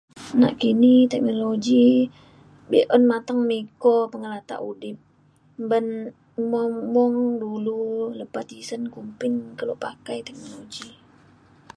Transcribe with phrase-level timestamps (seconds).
[0.41, 1.87] nakini teknologi
[2.69, 4.97] be’u mateng miko pengelatak udip
[5.69, 5.85] ban
[6.51, 7.81] mung mung dulu
[8.19, 10.89] lepa tisen kumbin kelo pakai teknologi